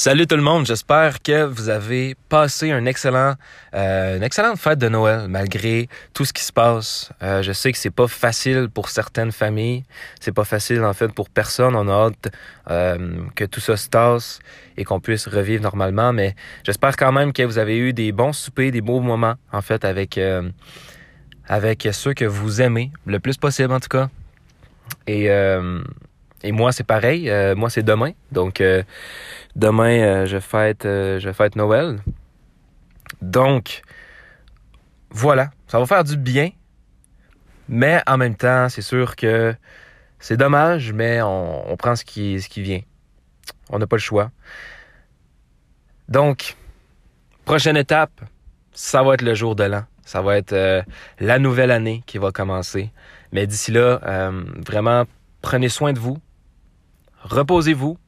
[0.00, 3.34] Salut tout le monde, j'espère que vous avez passé un excellent,
[3.74, 7.10] euh, une excellente fête de Noël malgré tout ce qui se passe.
[7.20, 9.82] Euh, je sais que c'est pas facile pour certaines familles,
[10.20, 11.74] c'est pas facile en fait pour personne.
[11.74, 12.32] On a hâte
[12.70, 14.38] euh, que tout ça se tasse
[14.76, 18.32] et qu'on puisse revivre normalement, mais j'espère quand même que vous avez eu des bons
[18.32, 20.48] soupers, des beaux moments en fait avec euh,
[21.48, 24.08] avec ceux que vous aimez le plus possible en tout cas.
[25.08, 25.82] Et euh,
[26.42, 27.28] et moi, c'est pareil.
[27.28, 28.12] Euh, moi, c'est demain.
[28.30, 28.82] Donc, euh,
[29.56, 31.98] demain, euh, je, fête, je Noël.
[33.20, 33.82] Donc,
[35.10, 35.50] voilà.
[35.66, 36.50] Ça va faire du bien.
[37.68, 39.54] Mais en même temps, c'est sûr que
[40.18, 42.80] c'est dommage, mais on, on, prend qui, ce qui vient.
[43.68, 44.30] On n'a pas le choix.
[46.08, 46.56] Donc,
[47.44, 48.22] prochaine étape,
[48.72, 49.84] ça va être le jour de l'an.
[50.04, 50.84] Ça va être
[51.20, 52.90] la nouvelle année qui va commencer.
[53.32, 54.00] Mais d'ici là,
[54.66, 55.04] vraiment,
[55.42, 56.18] prenez soin de vous
[57.28, 57.98] reposez-vous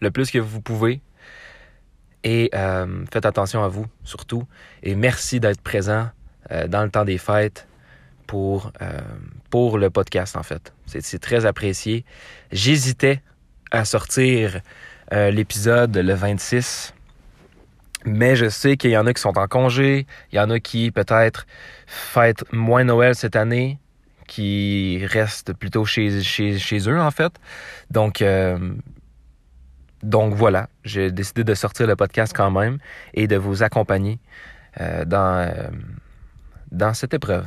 [0.00, 1.00] le plus que vous pouvez
[2.24, 4.44] et euh, faites attention à vous surtout.
[4.82, 6.08] Et merci d'être présent
[6.50, 7.66] euh, dans le temps des fêtes
[8.26, 9.00] pour, euh,
[9.50, 10.72] pour le podcast en fait.
[10.86, 12.04] C'est très apprécié.
[12.52, 13.22] J'hésitais
[13.70, 14.60] à sortir
[15.10, 16.94] l'épisode le 26.
[18.04, 20.60] Mais je sais qu'il y en a qui sont en congé, il y en a
[20.60, 21.46] qui peut-être
[21.86, 23.78] fêtent moins Noël cette année,
[24.28, 27.32] qui restent plutôt chez, chez, chez eux, en fait.
[27.90, 28.74] Donc, euh,
[30.04, 32.78] donc voilà, j'ai décidé de sortir le podcast quand même
[33.14, 34.20] et de vous accompagner
[34.80, 35.68] euh, dans, euh,
[36.70, 37.46] dans cette épreuve.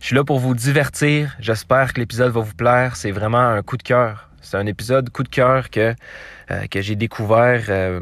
[0.00, 1.36] Je suis là pour vous divertir.
[1.38, 2.96] J'espère que l'épisode va vous plaire.
[2.96, 4.30] C'est vraiment un coup de cœur.
[4.40, 5.94] C'est un épisode coup de cœur que,
[6.70, 8.00] que j'ai découvert.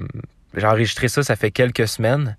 [0.54, 2.36] J'ai enregistré ça, ça fait quelques semaines.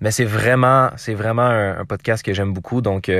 [0.00, 2.82] Mais c'est vraiment, c'est vraiment un, podcast que j'aime beaucoup.
[2.82, 3.10] Donc,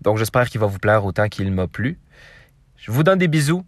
[0.00, 1.98] donc j'espère qu'il va vous plaire autant qu'il m'a plu.
[2.76, 3.64] Je vous donne des bisous.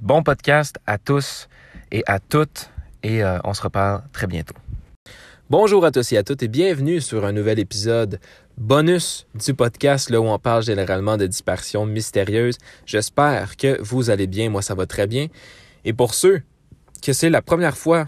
[0.00, 1.48] Bon podcast à tous
[1.90, 2.70] et à toutes.
[3.02, 4.54] Et euh, on se reparle très bientôt.
[5.50, 8.20] Bonjour à tous et à toutes et bienvenue sur un nouvel épisode
[8.56, 12.58] bonus du podcast là où on parle généralement de disparitions mystérieuses.
[12.86, 15.26] J'espère que vous allez bien, moi ça va très bien.
[15.84, 16.42] Et pour ceux
[17.02, 18.06] que c'est la première fois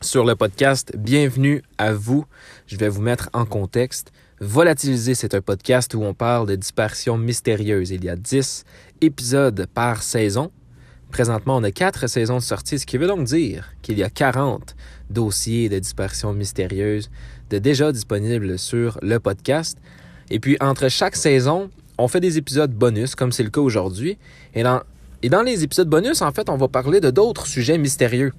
[0.00, 2.24] sur le podcast, bienvenue à vous.
[2.66, 4.12] Je vais vous mettre en contexte.
[4.42, 7.90] Volatiliser, c'est un podcast où on parle de disparitions mystérieuses.
[7.90, 8.64] Il y a 10
[9.02, 10.50] épisodes par saison.
[11.10, 14.08] Présentement, on a 4 saisons de sortie, ce qui veut donc dire qu'il y a
[14.08, 14.76] 40
[15.10, 17.10] dossiers de disparitions mystérieuses
[17.50, 19.76] de déjà disponibles sur le podcast.
[20.30, 21.68] Et puis, entre chaque saison,
[21.98, 24.16] on fait des épisodes bonus, comme c'est le cas aujourd'hui.
[24.54, 24.80] Et dans,
[25.22, 28.32] et dans les épisodes bonus, en fait, on va parler de d'autres sujets mystérieux.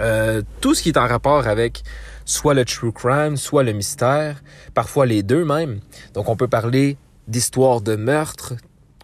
[0.00, 1.84] Euh, tout ce qui est en rapport avec
[2.24, 4.42] soit le true crime, soit le mystère,
[4.74, 5.80] parfois les deux même.
[6.14, 6.96] Donc on peut parler
[7.28, 8.54] d'histoires de meurtres,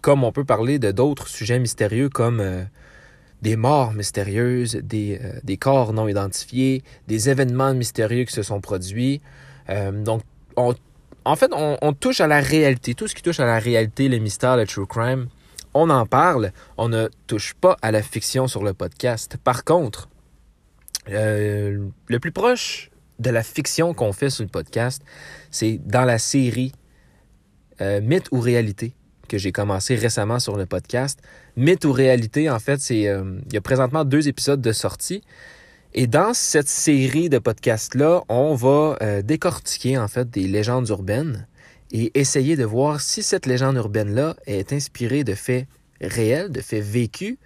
[0.01, 2.63] comme on peut parler de d'autres sujets mystérieux comme euh,
[3.41, 8.61] des morts mystérieuses, des, euh, des, corps non identifiés, des événements mystérieux qui se sont
[8.61, 9.21] produits.
[9.69, 10.21] Euh, donc
[10.55, 10.73] on,
[11.25, 14.17] en fait, on, touche à la réalité, tout ce qui touche à la réalité, le
[14.17, 15.27] mystère, le true crime.
[15.73, 19.37] On en parle, on ne touche pas à la fiction sur le podcast.
[19.43, 20.09] Par contre,
[21.07, 25.03] le plus proche de la fiction qu'on fait sur le podcast,
[25.51, 26.71] c'est dans la série
[27.81, 28.93] euh, Mythe ou réalité
[29.27, 31.21] que j'ai commencé récemment sur le podcast.
[31.55, 35.21] Mythe ou réalité, en fait, c'est euh, il y a présentement deux épisodes de sortie.
[35.93, 41.47] Et dans cette série de podcasts-là, on va euh, décortiquer en fait des légendes urbaines
[41.91, 45.67] et essayer de voir si cette légende urbaine-là est inspirée de faits
[46.01, 47.37] réels, de faits vécus,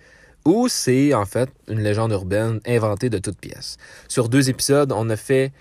[0.45, 3.77] ou c'est en fait une légende urbaine inventée de toutes pièces.
[4.07, 5.51] Sur deux épisodes, on a fait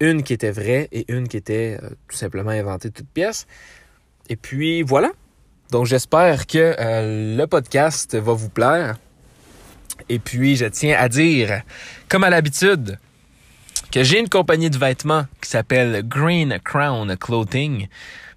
[0.00, 3.46] une qui était vraie et une qui était euh, tout simplement inventée de toutes pièces.
[4.28, 5.10] Et puis voilà.
[5.70, 8.98] Donc j'espère que euh, le podcast va vous plaire.
[10.08, 11.62] Et puis je tiens à dire,
[12.08, 12.98] comme à l'habitude,
[13.90, 17.88] que j'ai une compagnie de vêtements qui s'appelle Green Crown Clothing.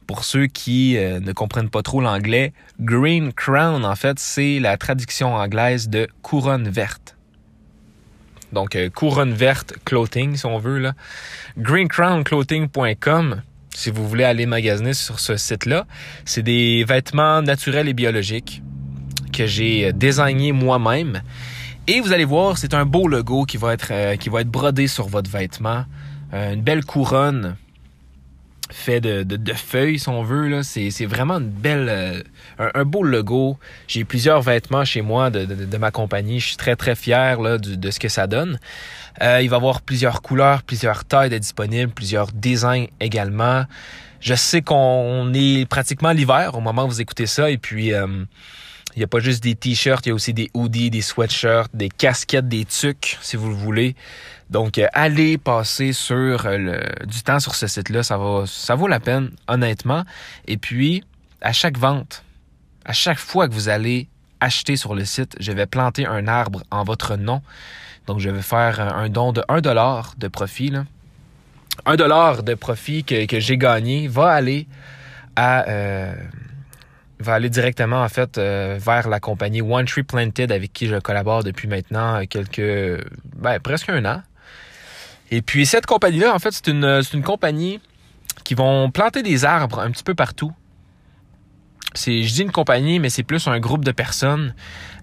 [0.07, 4.77] Pour ceux qui euh, ne comprennent pas trop l'anglais, Green Crown, en fait, c'est la
[4.77, 7.15] traduction anglaise de couronne verte.
[8.51, 10.93] Donc, euh, couronne verte clothing, si on veut, là.
[11.57, 13.41] greencrownclothing.com,
[13.73, 15.85] si vous voulez aller magasiner sur ce site-là.
[16.25, 18.61] C'est des vêtements naturels et biologiques
[19.31, 21.21] que j'ai désigné moi-même.
[21.87, 24.49] Et vous allez voir, c'est un beau logo qui va être, euh, qui va être
[24.49, 25.85] brodé sur votre vêtement.
[26.33, 27.55] Euh, une belle couronne
[28.71, 30.47] fait de, de, feuilles, si on veut.
[30.47, 30.63] Là.
[30.63, 32.21] C'est, c'est vraiment une belle, euh,
[32.73, 33.57] un, beau logo.
[33.87, 36.39] J'ai plusieurs vêtements chez moi de, de, ma compagnie.
[36.39, 38.59] Je suis très, très fier là, de, ce que ça donne.
[39.21, 43.65] Euh, il va y avoir plusieurs couleurs, plusieurs tailles disponibles, plusieurs designs également.
[44.19, 47.49] Je sais qu'on est pratiquement l'hiver au moment où vous écoutez ça.
[47.49, 48.07] Et puis, euh,
[48.95, 51.69] Il n'y a pas juste des t-shirts, il y a aussi des hoodies, des sweatshirts,
[51.73, 53.95] des casquettes, des tucs, si vous le voulez.
[54.49, 58.75] Donc, euh, allez passer sur euh, le, du temps sur ce site-là, ça va, ça
[58.75, 60.03] vaut la peine, honnêtement.
[60.47, 61.03] Et puis,
[61.41, 62.23] à chaque vente,
[62.83, 64.09] à chaque fois que vous allez
[64.41, 67.41] acheter sur le site, je vais planter un arbre en votre nom.
[68.07, 70.69] Donc, je vais faire un don de 1 dollar de profit.
[70.69, 70.85] Là.
[71.85, 74.67] 1 dollar de profit que, j'ai gagné va aller
[75.35, 76.13] à euh,
[77.21, 80.97] va aller directement en fait euh, vers la compagnie One Tree Planted avec qui je
[80.97, 83.03] collabore depuis maintenant quelques
[83.35, 84.21] ben, presque un an.
[85.31, 87.79] Et puis cette compagnie-là, en fait, c'est une, c'est une compagnie
[88.43, 90.51] qui vont planter des arbres un petit peu partout.
[91.95, 94.53] Je dis une compagnie, mais c'est plus un groupe de personnes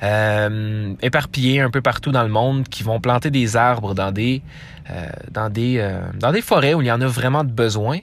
[0.02, 4.42] euh, éparpillées un peu partout dans le monde qui vont planter des arbres dans des
[4.90, 7.98] euh, dans des euh, dans des forêts où il y en a vraiment de besoin.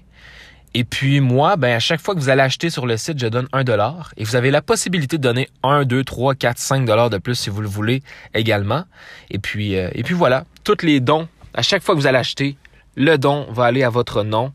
[0.76, 3.28] Et puis moi, ben à chaque fois que vous allez acheter sur le site, je
[3.28, 4.12] donne un dollar.
[4.18, 7.36] Et vous avez la possibilité de donner un, deux, trois, quatre, cinq dollars de plus
[7.36, 8.84] si vous le voulez également.
[9.32, 12.58] Et puis et puis voilà, tous les dons à chaque fois que vous allez acheter,
[12.96, 14.52] le don va aller à votre nom.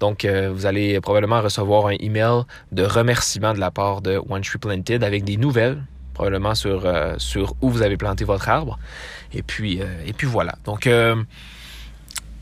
[0.00, 4.42] Donc, euh, vous allez probablement recevoir un email de remerciement de la part de One
[4.42, 5.82] Tree Planted avec des nouvelles,
[6.14, 8.78] probablement sur, euh, sur où vous avez planté votre arbre.
[9.32, 10.56] Et puis, euh, et puis voilà.
[10.64, 10.88] Donc,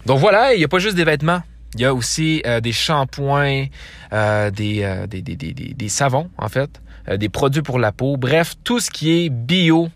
[0.06, 1.42] donc voilà, il n'y a pas juste des vêtements.
[1.74, 3.66] Il y a aussi des shampoings,
[4.10, 6.80] des, des, des, des, des, savons, en fait,
[7.14, 8.16] des produits pour la peau.
[8.16, 9.90] Bref, tout ce qui est bio,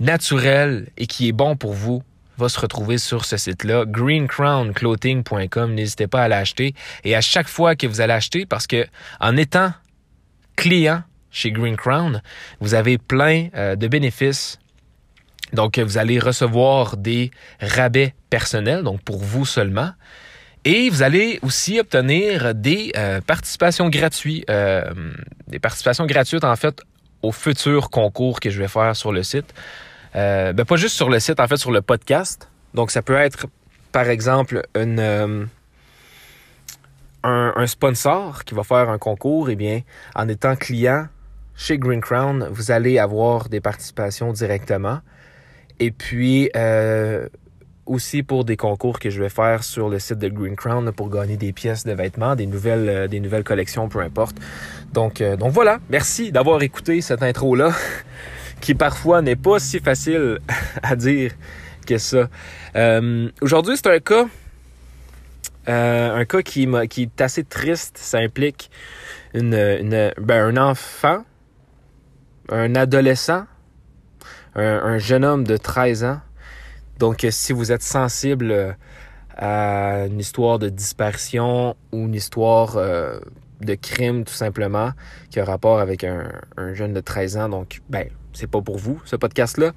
[0.00, 2.02] naturel et qui est bon pour vous
[2.36, 5.74] va se retrouver sur ce site-là, greencrownclothing.com.
[5.74, 6.74] N'hésitez pas à l'acheter.
[7.04, 8.86] Et à chaque fois que vous allez acheter, parce que
[9.20, 9.72] en étant
[10.56, 12.22] client chez Green Crown,
[12.60, 14.58] vous avez plein euh, de bénéfices.
[15.52, 17.30] Donc, vous allez recevoir des
[17.60, 19.90] rabais personnels, donc pour vous seulement.
[20.64, 24.82] Et vous allez aussi obtenir des euh, participations gratuites, euh,
[25.46, 26.80] des participations gratuites en fait
[27.22, 29.52] aux futurs concours que je vais faire sur le site.
[30.16, 32.48] Euh, ben pas juste sur le site, en fait, sur le podcast.
[32.74, 33.46] Donc, ça peut être,
[33.92, 35.44] par exemple, une, euh,
[37.24, 39.50] un, sponsor qui va faire un concours.
[39.50, 39.80] Eh bien,
[40.14, 41.08] en étant client
[41.56, 45.00] chez Green Crown, vous allez avoir des participations directement.
[45.80, 47.28] Et puis, euh,
[47.86, 51.10] aussi pour des concours que je vais faire sur le site de Green Crown pour
[51.10, 54.36] gagner des pièces de vêtements, des nouvelles, des nouvelles collections, peu importe.
[54.92, 55.78] Donc, donc voilà.
[55.90, 57.72] Merci d'avoir écouté cette intro-là.
[58.64, 60.38] qui parfois n'est pas si facile
[60.82, 61.32] à dire
[61.86, 62.30] que ça.
[62.76, 64.26] Euh, aujourd'hui, c'est un cas,
[65.68, 67.98] euh, un cas qui, qui est assez triste.
[67.98, 68.70] Ça implique
[69.34, 69.50] une,
[70.18, 71.24] ben, un enfant,
[72.48, 73.44] un adolescent,
[74.54, 76.20] un, jeune homme de 13 ans.
[76.98, 78.76] Donc, si vous êtes sensible
[79.36, 83.18] à une histoire de disparition ou une histoire euh,
[83.60, 84.92] de crime, tout simplement,
[85.30, 88.78] qui a rapport avec un, un jeune de 13 ans, donc, ben, c'est pas pour
[88.78, 89.72] vous, ce podcast-là.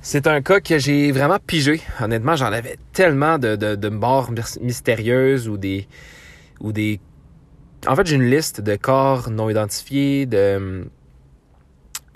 [0.00, 1.80] C'est un cas que j'ai vraiment pigé.
[1.98, 4.30] Honnêtement, j'en avais tellement de, de, morts
[4.60, 5.88] mystérieuses ou des.
[6.60, 7.00] ou des.
[7.86, 10.86] En fait, j'ai une liste de corps non identifiés, de,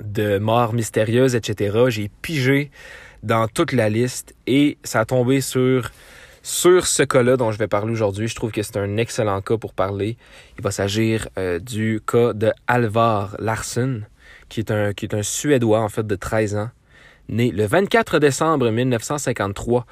[0.03, 1.79] de morts mystérieuses, etc.
[1.89, 2.71] J'ai pigé
[3.23, 5.91] dans toute la liste et ça a tombé sur,
[6.43, 8.29] sur ce cas-là dont je vais parler aujourd'hui.
[8.29, 10.17] Je trouve que c'est un excellent cas pour parler.
[10.59, 14.03] Il va s'agir euh, du cas de Alvar Larsson
[14.49, 16.71] qui est un, qui est un Suédois, en fait, de 13 ans,
[17.29, 19.87] né le 24 décembre 1953.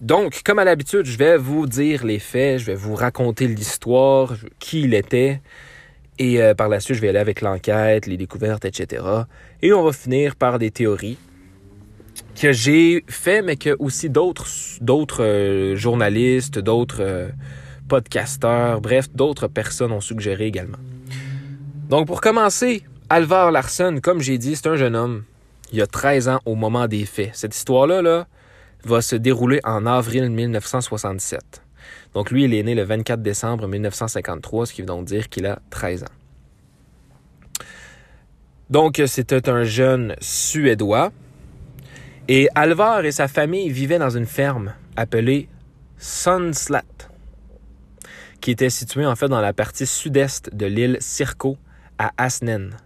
[0.00, 4.34] Donc, comme à l'habitude, je vais vous dire les faits, je vais vous raconter l'histoire,
[4.58, 5.40] qui il était,
[6.18, 9.04] et euh, par la suite, je vais aller avec l'enquête, les découvertes, etc.
[9.62, 11.18] Et on va finir par des théories
[12.40, 14.48] que j'ai fait, mais que aussi d'autres,
[14.80, 17.28] d'autres euh, journalistes, d'autres euh,
[17.88, 20.78] podcasteurs, bref, d'autres personnes ont suggéré également.
[21.88, 25.24] Donc, pour commencer, Alvar Larsson, comme j'ai dit, c'est un jeune homme.
[25.72, 27.30] Il a 13 ans au moment des faits.
[27.34, 28.26] Cette histoire-là là,
[28.84, 31.62] va se dérouler en avril 1967.
[32.14, 35.46] Donc lui, il est né le 24 décembre 1953, ce qui veut donc dire qu'il
[35.46, 36.06] a 13 ans.
[38.70, 41.12] Donc c'était un jeune Suédois.
[42.28, 45.48] Et Alvar et sa famille vivaient dans une ferme appelée
[45.98, 46.82] Sunslat,
[48.40, 51.58] qui était située en fait dans la partie sud-est de l'île Sirko
[51.98, 52.76] à Asnen.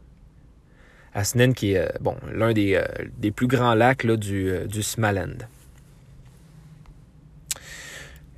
[1.15, 2.85] Asnen, qui est euh, bon, l'un des, euh,
[3.17, 5.39] des, plus grands lacs là, du, euh, du Smaland.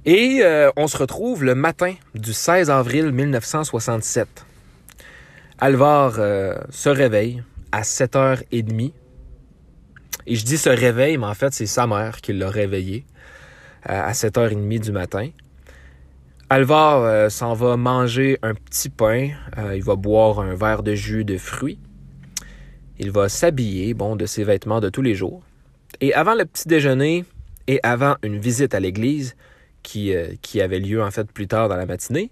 [0.04, 0.42] Et
[0.76, 4.26] on se retrouve le matin du 16 avril 1967.
[5.58, 8.92] Alvar se réveille à 7h30.
[10.30, 13.06] Et je dis se réveille, mais en fait, c'est sa mère qui l'a réveillé
[13.82, 15.30] à 7h30 du matin.
[16.50, 19.30] Alvar s'en va manger un petit pain.
[19.74, 21.78] il va boire un verre de jus de fruits.
[22.98, 25.42] Il va s'habiller, bon, de ses vêtements de tous les jours.
[26.02, 27.24] Et avant le petit déjeuner
[27.66, 29.34] et avant une visite à l'église,
[29.82, 32.30] qui, euh, qui avait lieu en fait plus tard dans la matinée,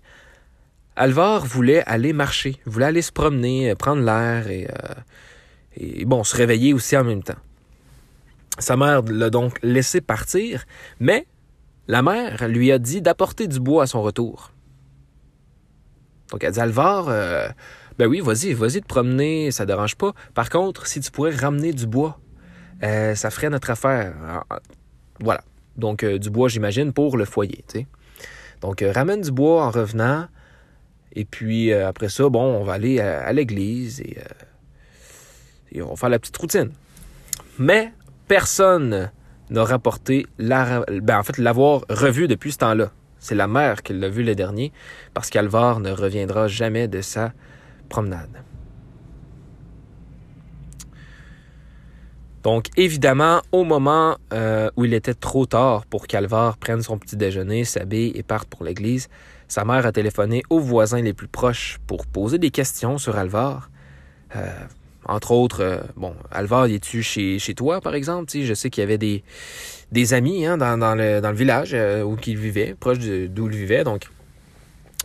[0.97, 4.69] Alvar voulait aller marcher, voulait aller se promener, prendre l'air et,
[5.79, 7.37] et bon, se réveiller aussi en même temps.
[8.59, 10.65] Sa mère l'a donc laissé partir,
[10.99, 11.27] mais
[11.89, 14.53] la mère lui a dit d'apporter du bois à son retour.
[16.31, 17.49] Donc elle dit Alvar, euh,
[17.99, 20.13] ben oui, vas-y, vas-y te promener, ça dérange pas.
[20.35, 22.19] Par contre, si tu pourrais ramener du bois,
[22.83, 24.15] euh, ça ferait notre affaire.
[24.51, 24.59] Ah,
[25.21, 25.43] voilà.
[25.77, 27.65] Donc euh, du bois, j'imagine, pour le foyer.
[28.63, 30.27] Donc ramène du bois en revenant.
[31.13, 34.19] Et puis après ça, bon, on va aller à, l'église et,
[35.73, 36.71] et on va faire la petite routine.
[37.59, 37.93] Mais
[38.29, 39.11] personne
[39.51, 42.91] n'a rapporté la, ben, l'avoir revu depuis ce temps-là.
[43.19, 44.73] C'est la mère qui l'a vu le dernier,
[45.15, 47.33] parce qu'Alvar ne reviendra jamais de sa
[47.89, 48.43] promenade.
[52.43, 57.17] Donc, évidemment, au moment euh, où il était trop tard pour qu'Alvar prenne son petit
[57.17, 59.09] déjeuner, s'habille et parte pour l'église,
[59.49, 63.71] sa mère a téléphoné aux voisins les plus proches pour poser des questions sur Alvar.
[64.37, 64.49] Euh,
[65.09, 68.31] entre autres, euh, bon, Alvar, es-tu chez, chez toi, par exemple?
[68.35, 72.03] je sais qu'il y avait des, amis hein, dans, dans, le, dans le village euh,
[72.03, 73.85] où il vivait, proche d'où il vivait.
[73.85, 74.09] Donc,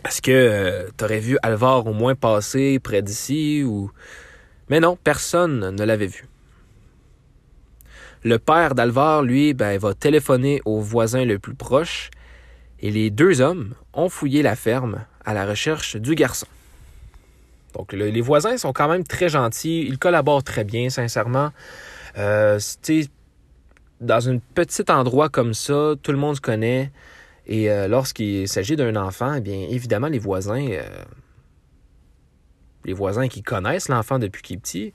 [0.06, 3.90] est-ce que euh, tu aurais vu Alvar au moins passer près d'ici ou?
[4.68, 6.26] Mais non, personne ne l'avait vu.
[8.24, 12.10] Le père d'Alvar, lui, ben, va téléphoner au voisin le plus proche
[12.80, 16.46] et les deux hommes ont fouillé la ferme à la recherche du garçon.
[17.74, 19.86] Donc, les voisins sont quand même très gentils.
[19.88, 21.50] Ils collaborent très bien, sincèrement.
[22.18, 22.58] Euh,
[24.00, 26.90] dans un petit endroit comme ça, tout le monde connaît.
[27.46, 30.82] Et euh, lorsqu'il s'agit d'un enfant, eh bien, évidemment, les voisins, euh,
[32.84, 34.92] les voisins qui connaissent l'enfant depuis qu'il est petit,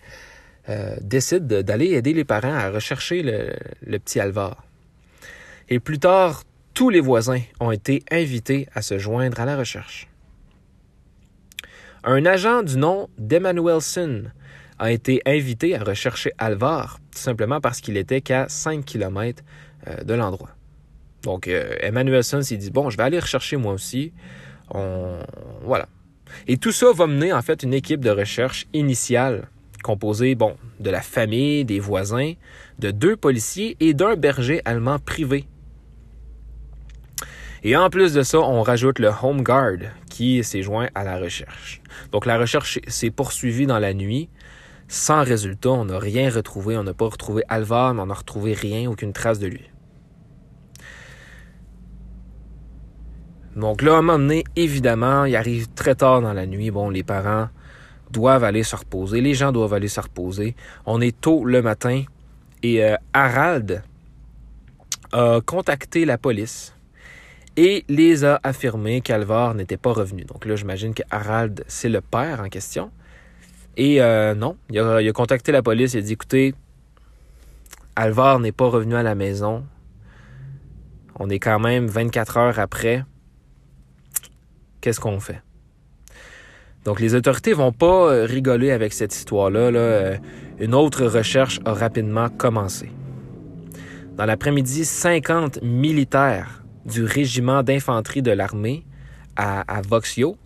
[0.70, 4.64] euh, décident d'aller aider les parents à rechercher le petit Alvar.
[5.70, 6.44] Et plus tard,
[6.74, 10.08] tous les voisins ont été invités à se joindre à la recherche.
[12.10, 14.32] Un agent du nom d'Emmanuelson
[14.80, 19.44] a été invité à rechercher Alvar, tout simplement parce qu'il était qu'à 5 km
[19.88, 20.52] euh, de l'endroit.
[21.24, 24.14] Donc, euh, Emmanuelson s'est dit, bon, je vais aller rechercher moi aussi.
[24.72, 25.90] Voilà.
[26.48, 29.50] Et tout ça va mener, en fait, une équipe de recherche initiale
[29.84, 32.36] composée, bon, de la famille, des voisins,
[32.80, 35.46] de deux policiers et d'un berger allemand privé
[37.64, 39.80] et en plus de ça, on rajoute le Home Guard
[40.18, 41.80] qui s'est joint à la recherche.
[42.12, 44.30] Donc la recherche s'est poursuivie dans la nuit.
[44.88, 46.76] Sans résultat, on n'a rien retrouvé.
[46.76, 49.70] On n'a pas retrouvé Alvar, mais on n'a retrouvé rien, aucune trace de lui.
[53.56, 56.72] Donc là, à un moment donné, évidemment, il arrive très tard dans la nuit.
[56.72, 57.50] Bon, les parents
[58.10, 59.22] doivent aller se reposer.
[59.22, 60.56] Les gens doivent aller se reposer.
[60.88, 62.04] On est tôt le matin.
[62.64, 63.84] Et euh, Harald
[65.12, 66.74] a contacté la police
[67.58, 70.24] et les a affirmé qu'Alvar n'était pas revenu.
[70.24, 72.92] Donc là, j'imagine que Harald, c'est le père en question.
[73.76, 76.54] Et euh, non, il a, contacté la police, il a dit, écoutez,
[77.96, 79.66] Alvar n'est pas revenu à la maison.
[81.20, 83.04] On est quand même 24 heures après.
[84.80, 85.42] Qu'est-ce qu'on fait?
[86.86, 89.72] Donc les autorités vont pas euh, rigoler avec cette histoire-là.
[89.72, 89.80] Là.
[89.80, 90.18] Euh,
[90.60, 92.92] une autre recherche a rapidement commencé.
[94.16, 98.86] Dans l'après-midi, 50 militaires du régiment d'infanterie de l'armée
[99.36, 100.38] à, Voxio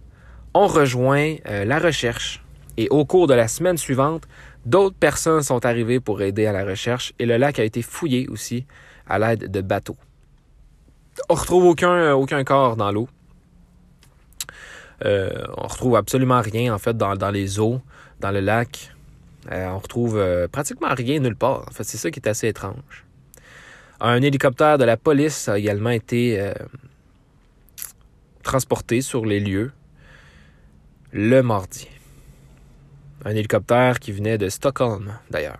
[0.54, 2.44] ont rejoint euh, la recherche.
[2.76, 4.28] Et au cours de la semaine suivante,
[4.66, 8.28] d'autres personnes sont arrivées pour aider à la recherche et le lac a été fouillé
[8.28, 8.66] aussi
[9.08, 9.98] à l'aide de bateaux.
[11.30, 13.08] On retrouve aucun, euh, aucun corps dans l'eau.
[15.04, 17.82] Euh, on retrouve absolument rien en fait dans, les eaux,
[18.20, 18.94] dans le lac.
[19.52, 21.66] Euh, on retrouve pratiquement rien nulle part.
[21.68, 23.06] En fait, c'est ça qui est assez étrange.
[24.04, 26.54] Un hélicoptère de la police a également été euh,
[28.42, 29.72] transporté sur les lieux
[31.12, 31.88] le mardi.
[33.26, 35.60] Un hélicoptère qui venait de Stockholm, d'ailleurs.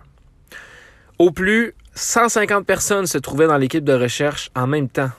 [1.20, 5.10] Au plus, 150 personnes se trouvaient dans l'équipe de recherche en même temps.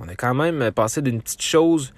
[0.00, 1.94] On a quand même passé d'une petite chose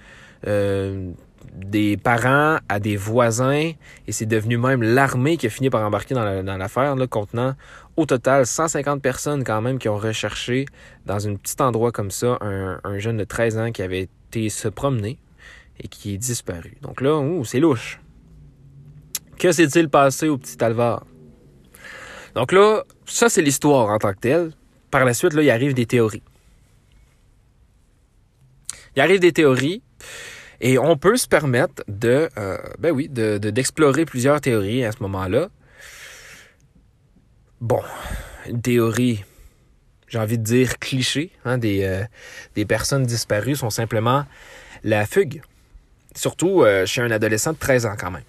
[0.47, 1.11] euh,
[1.55, 3.73] des parents à des voisins
[4.07, 7.55] et c'est devenu même l'armée qui a fini par embarquer dans l'affaire, contenant
[7.97, 10.67] au total 150 personnes quand même qui ont recherché
[11.07, 14.69] dans un petit endroit comme ça un, jeune de 13 ans qui avait été se
[14.69, 15.19] promener
[15.81, 16.77] et qui est disparu.
[16.83, 18.01] Donc là, c'est louche.
[19.39, 21.05] Que s'est-il passé au petit Alvar?
[22.35, 24.53] Donc là, ça c'est l'histoire en tant que telle.
[24.91, 26.23] Par la suite, là, il arrive des théories.
[28.95, 29.83] Il arrive des théories
[30.61, 35.49] et on peut se permettre de, euh, ben oui, d'explorer plusieurs théories à ce moment-là.
[37.61, 37.81] Bon,
[38.47, 39.25] une théorie,
[40.09, 44.25] j'ai envie de dire cliché, hein, des, euh, personnes disparues sont simplement
[44.85, 45.41] la fugue.
[46.15, 48.25] Surtout euh, chez un adolescent de 13 ans quand même.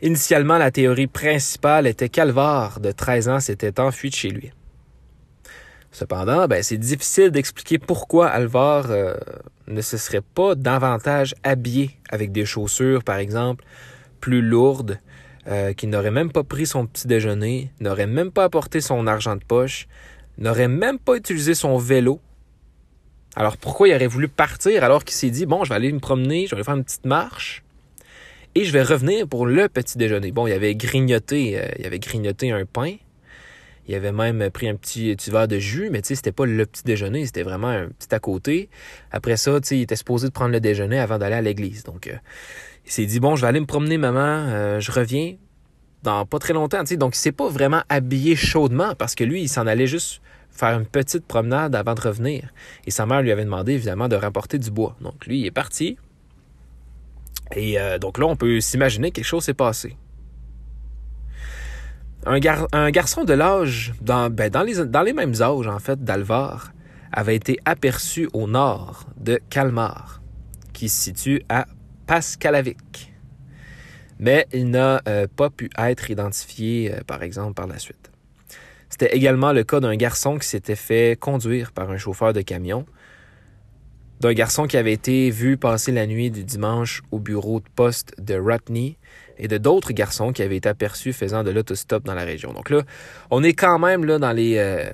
[0.00, 4.52] Initialement, la théorie principale était qu'Alvar, de 13 ans, s'était enfui de chez lui.
[5.90, 9.14] Cependant, ben, c'est difficile d'expliquer pourquoi Alvar euh,
[9.66, 13.64] ne se serait pas davantage habillé avec des chaussures, par exemple,
[14.20, 14.98] plus lourdes,
[15.48, 19.36] euh, qu'il n'aurait même pas pris son petit déjeuner, n'aurait même pas apporté son argent
[19.36, 19.88] de poche,
[20.38, 22.20] n'aurait même pas utilisé son vélo.
[23.34, 26.00] Alors pourquoi il aurait voulu partir alors qu'il s'est dit, bon, je vais aller me
[26.00, 27.62] promener, je vais faire une petite marche
[28.54, 30.30] et je vais revenir pour le petit déjeuner.
[30.32, 32.96] Bon, il avait grignoté, euh, il avait grignoté un pain,
[33.88, 36.66] il avait même pris un petit, petit de jus, mais tu sais, c'était pas le
[36.66, 38.68] petit déjeuner, c'était vraiment un petit à côté.
[39.10, 41.82] Après ça, tu sais, il était supposé de prendre le déjeuner avant d'aller à l'église.
[41.82, 42.16] Donc, euh,
[42.86, 45.36] il s'est dit, bon, je vais aller me promener, maman, euh, je reviens
[46.02, 46.82] dans pas très longtemps.
[46.82, 50.20] Donc, il s'est pas vraiment habillé chaudement parce que lui, il s'en allait juste
[50.50, 52.52] faire une petite promenade avant de revenir.
[52.86, 54.96] Et sa mère lui avait demandé, évidemment, de rapporter du bois.
[55.00, 55.96] Donc, lui, il est parti.
[57.54, 59.96] Et euh, donc là, on peut s'imaginer que quelque chose s'est passé.
[62.24, 62.38] Un,
[62.90, 66.72] garçon de l'âge, dans, ben, dans, les, dans les mêmes âges en fait d'Alvar,
[67.12, 70.22] avait été aperçu au nord de Kalmar,
[70.72, 71.66] qui se situe à
[72.12, 73.10] Paskalavik.
[74.18, 78.10] Mais il n'a euh, pas pu être identifié, euh, par exemple, par la suite.
[78.90, 82.84] C'était également le cas d'un garçon qui s'était fait conduire par un chauffeur de camion,
[84.20, 88.12] d'un garçon qui avait été vu passer la nuit du dimanche au bureau de poste
[88.20, 88.98] de Rutney
[89.38, 92.52] et de d'autres garçons qui avaient été aperçus faisant de l'autostop dans la région.
[92.52, 92.82] Donc là,
[93.30, 94.90] on est quand même là dans les euh,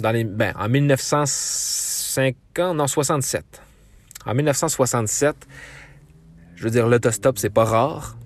[0.00, 3.44] dans les ben, en 1950 non 67.
[4.26, 5.36] En 1967,
[6.58, 8.16] je veux dire l'autostop c'est pas rare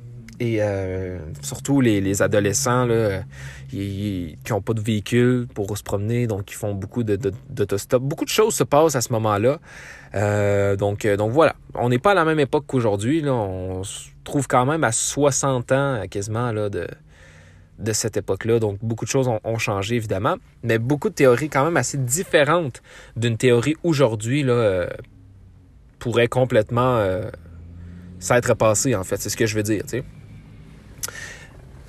[0.41, 3.23] et euh, surtout les, adolescents là,
[3.69, 8.03] qui n'ont pas de véhicule pour se promener, donc ils font beaucoup d'autostop.
[8.03, 9.61] Beaucoup de choses se passent à ce moment-là.
[10.15, 13.23] Euh, donc, donc voilà, on n'est pas à la même époque qu'aujourd'hui.
[13.29, 16.89] On se trouve quand même à 60 ans quasiment là, de,
[17.79, 18.59] de cette époque-là.
[18.59, 22.83] Donc beaucoup de choses ont, changé évidemment, mais beaucoup de théories quand même assez différentes
[23.17, 24.89] d'une théorie aujourd'hui euh,
[25.99, 27.31] pourraient complètement euh,
[28.23, 29.21] s'être passées en fait.
[29.21, 29.83] C'est ce que je veux dire.
[29.83, 30.05] Tu sais.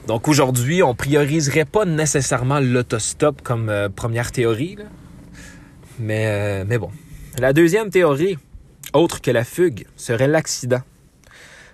[0.08, 4.78] Donc aujourd'hui, on prioriserait pas nécessairement l'autostop comme euh, première théorie,
[6.00, 6.91] Mais, euh, mais bon.
[7.39, 8.38] La deuxième théorie,
[8.93, 10.82] autre que la fugue, serait l'accident.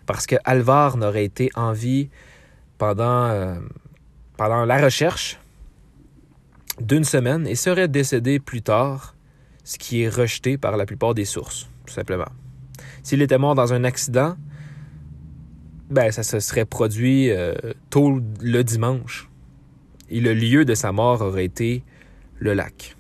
[0.06, 2.10] Parce que Alvar n'aurait été en vie
[2.78, 3.56] pendant, euh,
[4.38, 5.40] pendant la recherche
[6.80, 9.16] d'une semaine et serait décédé plus tard,
[9.64, 12.30] ce qui est rejeté par la plupart des sources, tout simplement.
[13.04, 14.36] S'il était mort dans un accident,
[15.90, 17.54] ben, ça se serait produit euh,
[17.90, 19.30] tôt le dimanche.
[20.10, 21.84] Et le lieu de sa mort aurait été
[22.38, 22.96] le lac.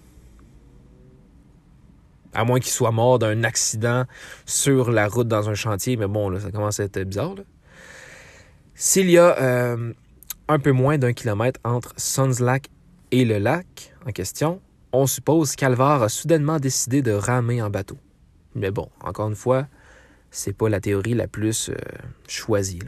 [2.33, 4.05] À moins qu'il soit mort d'un accident
[4.45, 7.35] sur la route dans un chantier, mais bon, là, ça commence à être bizarre.
[8.75, 9.93] S'il y a euh,
[10.47, 12.69] un peu moins d'un kilomètre entre Sons Lake
[13.11, 14.61] et le lac en question,
[14.93, 17.97] on suppose qu'Alvar a soudainement décidé de ramer en bateau.
[18.55, 19.67] Mais bon, encore une fois,
[20.31, 21.75] c'est pas la théorie la plus euh,
[22.27, 22.79] choisie.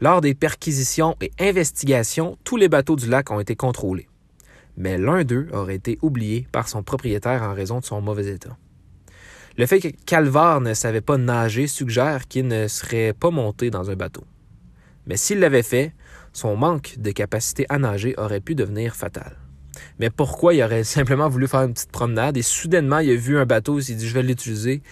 [0.00, 4.08] Lors des perquisitions et investigations, tous les bateaux du lac ont été contrôlés.
[4.76, 8.56] Mais l'un d'eux aurait été oublié par son propriétaire en raison de son mauvais état.
[9.58, 13.90] Le fait que Calvar ne savait pas nager suggère qu'il ne serait pas monté dans
[13.90, 14.24] un bateau.
[15.06, 15.94] Mais s'il l'avait fait,
[16.32, 19.36] son manque de capacité à nager aurait pu devenir fatal.
[19.98, 23.38] Mais pourquoi il aurait simplement voulu faire une petite promenade et soudainement il a vu
[23.38, 24.82] un bateau, il s'est dit je vais l'utiliser,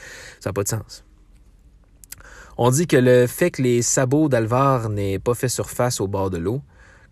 [0.40, 1.04] ça n'a pas de sens.
[2.62, 6.28] On dit que le fait que les sabots d'Alvar n'aient pas fait surface au bord
[6.28, 6.60] de l'eau,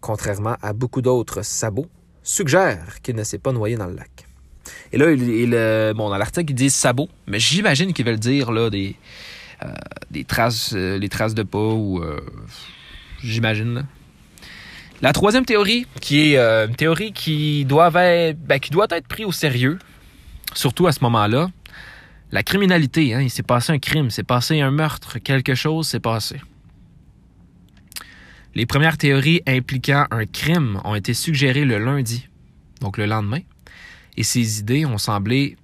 [0.02, 1.87] contrairement à beaucoup d'autres sabots,
[2.22, 4.26] suggère qu'il ne s'est pas noyé dans le lac.
[4.92, 8.94] Et là, euh, dans l'article, ils disent sabots, mais j'imagine qu'ils veulent dire là, des,
[9.62, 12.04] euh, traces, euh, les traces de pas ou.
[13.22, 13.87] j'imagine.
[15.00, 19.24] La troisième théorie, qui est une théorie qui doit, être, ben, qui doit être prise
[19.24, 19.78] au sérieux,
[20.52, 21.48] surtout à ce moment-là,
[22.31, 26.01] la criminalité, hein, il s'est passé un crime, s'est passé un meurtre, quelque chose s'est
[26.01, 26.41] passé.
[28.55, 32.29] Les premières théories impliquant un crime ont été suggérées le lundi,
[32.81, 33.41] donc le lendemain,
[34.17, 35.57] et ces idées ont semblé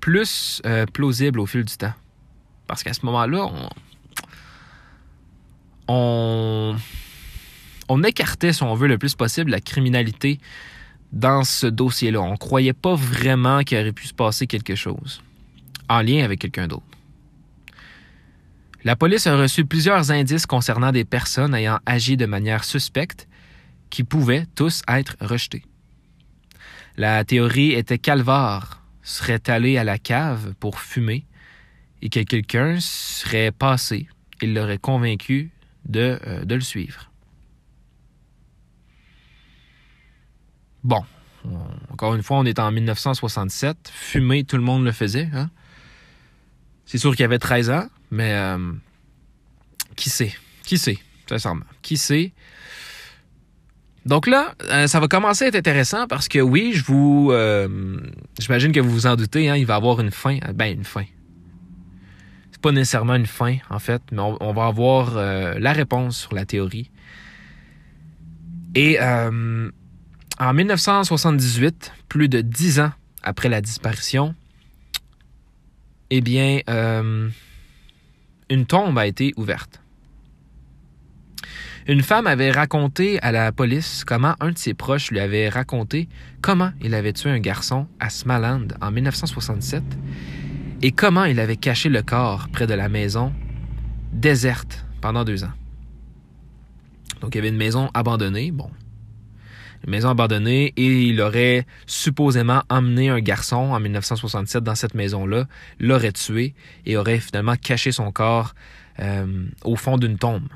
[0.00, 1.92] plus euh, plausibles au fil du temps.
[2.66, 3.50] Parce qu'à ce moment-là,
[5.88, 6.76] on,
[7.88, 10.38] on, écartait, si on veut, le plus possible la criminalité
[11.12, 12.20] dans ce dossier-là.
[12.20, 15.20] On ne croyait pas vraiment qu'il aurait pu se passer quelque chose
[15.90, 16.86] en lien avec quelqu'un d'autre.
[18.82, 23.28] La police a reçu plusieurs indices concernant des personnes ayant agi de manière suspecte
[23.90, 25.64] qui pouvaient tous être rejetés.
[26.96, 31.26] La théorie était qu'Alvar serait allé à la cave pour fumer
[32.00, 34.08] et que quelqu'un serait passé
[34.40, 35.50] et l'aurait convaincu
[35.86, 37.10] de, euh, de le suivre.
[40.82, 41.04] Bon,
[41.90, 43.90] encore une fois, on est en 1967.
[43.92, 45.28] Fumer, tout le monde le faisait.
[45.34, 45.50] Hein?
[46.90, 48.72] C'est sûr qu'il y avait 13 ans, mais euh,
[49.94, 50.34] qui sait?
[50.64, 50.98] Qui sait,
[51.28, 51.62] sincèrement?
[51.82, 52.32] Qui sait?
[54.06, 58.00] Donc là, euh, ça va commencer à être intéressant parce que oui, je vous, euh,
[58.40, 60.38] j'imagine que vous vous en doutez, hein, il va avoir une fin.
[60.52, 61.04] Ben une fin.
[62.50, 66.44] C'est pas nécessairement une fin en fait, mais on, va avoir la réponse sur la
[66.44, 66.90] théorie.
[68.74, 72.90] Et en 1978, plus de dix ans
[73.22, 74.34] après la disparition,
[76.10, 77.28] eh bien, euh,
[78.48, 79.80] une tombe a été ouverte.
[81.86, 86.08] Une femme avait raconté à la police comment un de ses proches lui avait raconté
[86.42, 89.82] comment il avait tué un garçon à Smaland en 1967
[90.82, 93.32] et comment il avait caché le corps près de la maison
[94.12, 95.52] déserte pendant deux ans.
[97.20, 98.50] Donc il y avait une maison abandonnée.
[98.50, 98.70] Bon,
[99.84, 105.46] une maison abandonnée et il aurait supposément emmené un garçon en 1967 dans cette maison-là,
[105.78, 106.54] l'aurait tué
[106.86, 108.54] et aurait finalement caché son corps
[108.98, 110.48] euh, au fond d'une tombe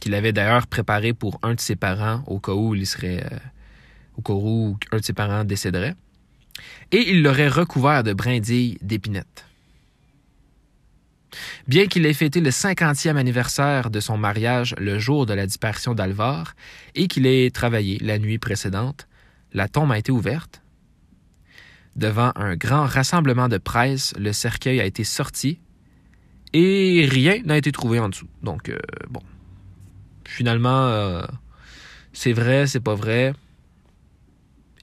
[0.00, 3.38] qu'il avait d'ailleurs préparé pour un de ses parents au cas où il serait euh,
[4.16, 5.94] au cas où un de ses parents décéderait
[6.90, 9.46] et il l'aurait recouvert de brindilles d'épinettes.
[11.68, 15.94] Bien qu'il ait fêté le 50e anniversaire de son mariage le jour de la disparition
[15.94, 16.54] d'Alvar
[16.94, 19.08] et qu'il ait travaillé la nuit précédente,
[19.52, 20.62] la tombe a été ouverte.
[21.96, 25.58] Devant un grand rassemblement de presse, le cercueil a été sorti
[26.52, 28.28] et rien n'a été trouvé en dessous.
[28.42, 28.78] Donc, euh,
[29.10, 29.22] bon.
[30.24, 31.22] Finalement, euh,
[32.12, 33.34] c'est vrai, c'est pas vrai.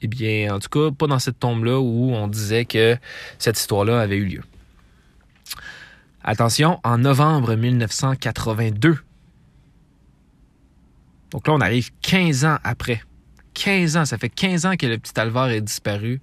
[0.01, 2.97] Eh bien, en tout cas, pas dans cette tombe-là où on disait que
[3.37, 4.41] cette histoire-là avait eu lieu.
[6.31, 8.99] Attention, en novembre 1982.
[11.31, 13.01] Donc là, on arrive 15 ans après.
[13.55, 16.21] 15 ans, ça fait 15 ans que le petit Alvar est disparu,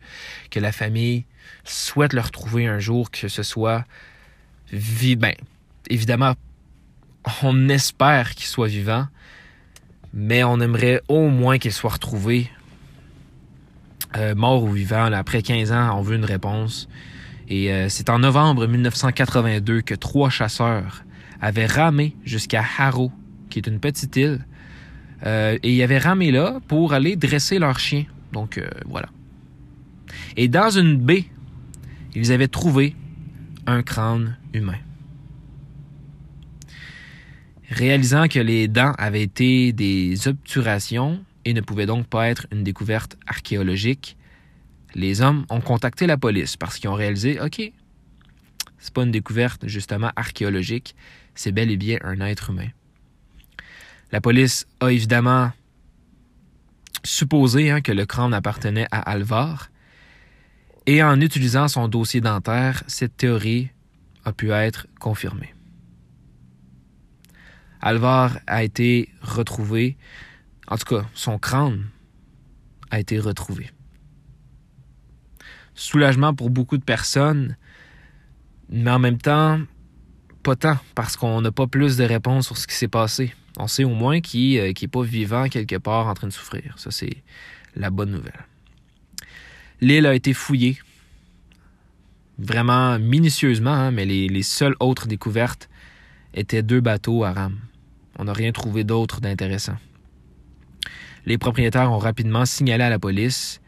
[0.53, 1.25] que la famille
[1.65, 3.85] souhaite le retrouver un jour, que ce soit
[4.73, 5.35] ben,
[5.91, 6.35] évidemment,
[7.43, 9.09] on espère qu'il soit vivant,
[10.15, 12.49] mais on aimerait au moins qu'il soit retrouvé,
[14.15, 15.13] euh, mort ou vivant.
[15.13, 16.89] après 15 ans, on veut une réponse.
[17.49, 21.05] Et euh, c'est en novembre 1982 que trois chasseurs
[21.41, 23.13] avaient ramé jusqu'à Haro,
[23.51, 24.45] qui est une petite île.
[25.25, 28.05] Euh, et ils avaient ramé là pour aller dresser leurs chiens.
[28.33, 29.09] Donc euh, voilà.
[30.37, 31.27] Et dans une baie,
[32.15, 32.97] ils avaient trouvé
[33.67, 34.79] un crâne humain.
[37.71, 42.63] Réalisant que les dents avaient été des obturations et ne pouvaient donc pas être une
[42.63, 44.17] découverte archéologique,
[44.97, 47.61] les hommes ont contacté la police parce qu'ils ont réalisé, OK,
[48.79, 50.97] c'est pas une découverte justement archéologique,
[51.35, 52.69] c'est bel et bien un être humain.
[54.11, 55.53] La police a évidemment
[57.05, 59.69] supposé hein, que le crâne appartenait à Alvar,
[60.87, 63.69] et en utilisant son dossier dentaire, cette théorie
[64.25, 65.53] a pu être confirmée.
[67.83, 69.99] Alvar a été retrouvé,
[70.69, 71.85] en tout cas, son crâne
[72.91, 73.71] a été retrouvé
[75.77, 77.57] soulagement pour beaucoup de personnes,
[78.69, 79.61] mais en même temps,
[80.43, 83.33] pas tant, parce qu'on n'a pas plus de réponses sur ce qui s'est passé.
[83.59, 86.75] On sait au moins qu'il n'est euh, pas vivant quelque part en train de souffrir.
[86.79, 87.23] Ça, c'est
[87.77, 88.45] la bonne nouvelle.
[89.81, 90.79] L'île a été fouillée,
[92.39, 95.69] vraiment minutieusement, hein, mais les, les, seules autres découvertes
[96.35, 97.59] étaient deux bateaux à rame.
[98.19, 99.77] On n'a rien trouvé d'autre d'intéressant.
[101.27, 103.61] Les propriétaires ont rapidement signalé à la police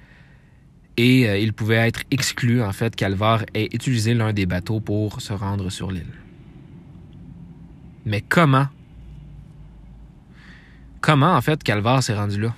[0.99, 5.23] et euh, il pouvait être exclu en fait qu'Alvar ait utilisé l'un des bateaux pour
[5.23, 6.13] se rendre sur l'île.
[8.05, 8.67] Mais comment?
[11.01, 12.55] Comment en fait qu'Alvar s'est rendu là?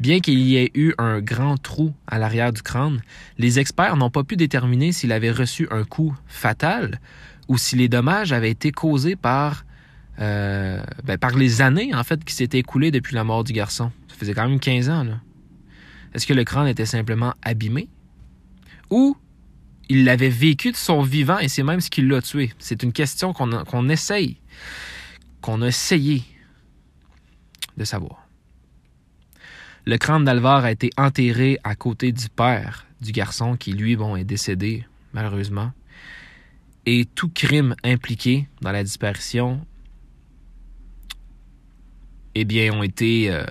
[0.00, 3.00] Bien qu'il y ait eu un grand trou à l'arrière du crâne,
[3.38, 6.98] les experts n'ont pas pu déterminer s'il avait reçu un coup fatal
[7.46, 9.64] ou si les dommages avaient été causés par,
[10.18, 13.92] euh, ben, par les années en fait qui s'étaient écoulées depuis la mort du garçon.
[14.08, 15.04] Ça faisait quand même 15 ans.
[15.04, 15.20] Là.
[16.14, 17.88] Est-ce que le crâne était simplement abîmé?
[18.90, 19.16] Ou
[19.88, 22.52] il l'avait vécu de son vivant et c'est même ce qui l'a tué?
[22.58, 24.38] C'est une question qu'on essaye,
[25.40, 26.22] qu'on a essayé
[27.76, 28.26] de savoir.
[29.86, 34.16] Le crâne d'Alvar a été enterré à côté du père du garçon qui, lui, bon,
[34.16, 35.72] est décédé, malheureusement.
[36.86, 39.66] Et tout crime impliqué dans la disparition
[42.34, 43.44] eh bien, ont été euh,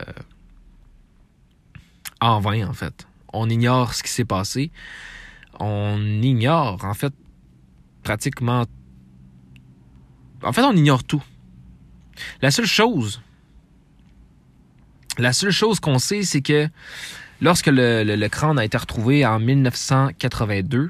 [2.23, 3.07] en vain, en fait.
[3.33, 4.71] On ignore ce qui s'est passé.
[5.59, 7.13] On ignore, en fait,
[8.03, 8.65] pratiquement...
[10.43, 11.23] En fait, on ignore tout.
[12.41, 13.21] La seule chose...
[15.19, 16.67] La seule chose qu'on sait, c'est que
[17.39, 20.89] lorsque le, crâne a été retrouvé en 1982,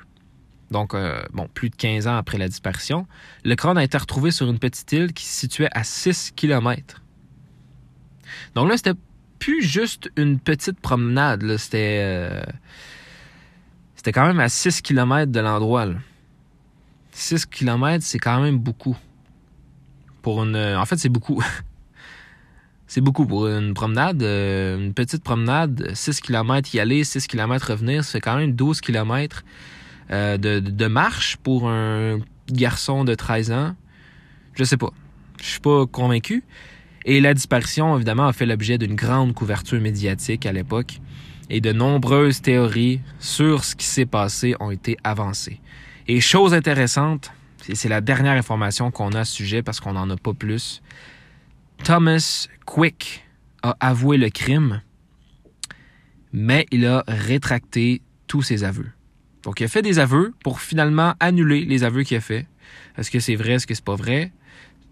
[0.71, 3.05] donc euh, bon, plus de 15 ans après la disparition,
[3.43, 7.01] le crâne a été retrouvé sur une petite île qui se situait à 6 km.
[8.55, 8.93] Donc là, c'était
[9.43, 11.57] plus juste une petite promenade.
[11.57, 12.43] C'était, euh,
[13.95, 15.87] c'était quand même à 6 km de l'endroit.
[17.11, 18.95] 6 km, c'est quand même beaucoup.
[20.21, 20.55] Pour une.
[20.55, 21.43] En fait, c'est beaucoup.
[22.87, 24.23] c'est beaucoup pour une promenade.
[24.23, 28.53] Euh, une petite promenade, 6 km y aller, 6 km revenir, ça fait quand même
[28.53, 29.43] 12 km
[30.11, 33.75] euh, de, de, marche pour un garçon de 13 ans.
[34.53, 34.91] Je sais pas.
[35.41, 36.45] Je suis pas convaincu.
[37.05, 40.99] Et la disparition, évidemment, a fait l'objet d'une grande couverture médiatique à l'époque
[41.49, 45.59] et de nombreuses théories sur ce qui s'est passé ont été avancées.
[46.07, 50.09] Et chose intéressante, c'est la dernière information qu'on a à ce sujet parce qu'on n'en
[50.09, 50.81] a pas plus.
[51.83, 53.25] Thomas Quick
[53.61, 54.81] a avoué le crime,
[56.31, 58.89] mais il a rétracté tous ses aveux.
[59.43, 62.47] Donc, il a fait des aveux pour finalement annuler les aveux qu'il a fait.
[62.97, 64.31] Est-ce que c'est vrai, est-ce que c'est pas vrai?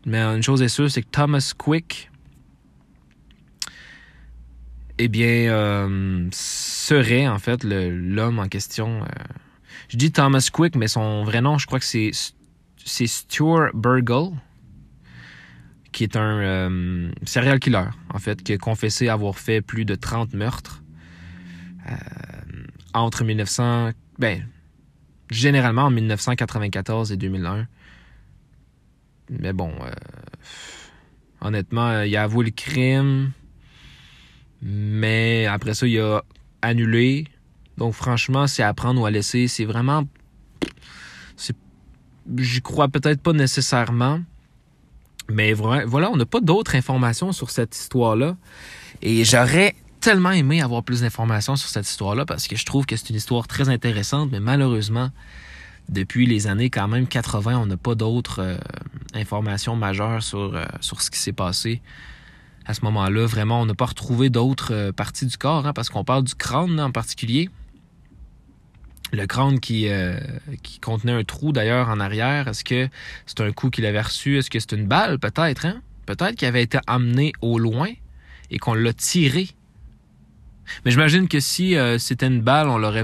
[0.05, 2.11] Mais une chose est sûre, c'est que Thomas Quick,
[4.97, 9.01] eh bien, euh, serait en fait l'homme en question.
[9.01, 9.07] Euh,
[9.89, 12.11] je dis Thomas Quick, mais son vrai nom, je crois que c'est
[13.07, 14.35] Stuart Burgle,
[15.91, 19.95] qui est un euh, serial killer, en fait, qui a confessé avoir fait plus de
[19.95, 20.83] 30 meurtres
[22.93, 24.47] entre 1900, ben,
[25.31, 27.67] généralement en 1994 et 2001.
[29.31, 29.91] Mais bon, euh,
[31.39, 33.31] honnêtement, euh, il a avoué le crime,
[34.61, 36.23] mais après ça, il a
[36.61, 37.25] annulé.
[37.77, 39.47] Donc franchement, c'est à prendre ou à laisser.
[39.47, 40.03] C'est vraiment...
[42.37, 44.19] J'y crois peut-être pas nécessairement.
[45.29, 48.35] Mais voilà, on n'a pas d'autres informations sur cette histoire-là.
[49.01, 52.95] Et j'aurais tellement aimé avoir plus d'informations sur cette histoire-là parce que je trouve que
[52.95, 55.09] c'est une histoire très intéressante, mais malheureusement,
[55.91, 58.57] depuis les années quand même 80, on n'a pas d'autres euh,
[59.13, 61.81] informations majeures sur, euh, sur ce qui s'est passé
[62.65, 63.25] à ce moment-là.
[63.25, 66.33] Vraiment, on n'a pas retrouvé d'autres euh, parties du corps, hein, parce qu'on parle du
[66.33, 67.49] crâne en particulier.
[69.13, 69.89] Le crâne qui,
[70.63, 72.47] qui contenait un trou d'ailleurs en arrière.
[72.47, 72.87] Est-ce que
[73.25, 74.37] c'est un coup qu'il avait reçu?
[74.37, 75.19] Est-ce que c'est une balle?
[75.19, 75.81] Peut-être, hein?
[76.05, 77.89] Peut-être qu'il avait été amené au loin
[78.51, 79.49] et qu'on l'a tiré.
[80.85, 83.03] Mais j'imagine que si c'était une balle, on l'aurait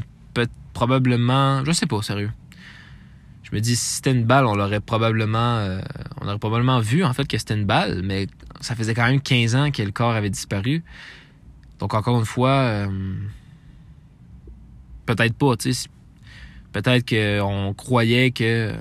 [0.72, 1.66] probablement.
[1.66, 2.32] Je sais pas, sérieux
[3.50, 5.80] je me dis si c'était une balle, on l'aurait probablement euh,
[6.20, 8.28] on aurait probablement vu en fait que c'était une balle, mais
[8.60, 10.84] ça faisait quand même 15 ans que le corps avait disparu.
[11.80, 12.88] Donc encore une fois euh,
[15.06, 15.88] peut-être pas, tu sais
[16.74, 18.74] peut-être qu'on croyait que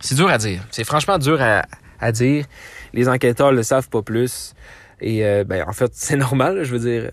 [0.00, 0.62] c'est dur à dire.
[0.70, 2.44] C'est franchement dur à, dire.
[2.92, 4.54] Les enquêteurs le savent pas plus
[5.00, 7.10] et euh, ben en fait, c'est normal, je veux dire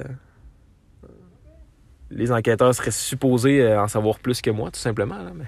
[2.10, 5.18] les enquêteurs seraient supposés en savoir plus que moi, tout simplement.
[5.36, 5.46] mais...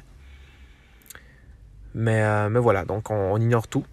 [1.94, 3.86] Mais, euh, mais voilà, donc on, ignore tout.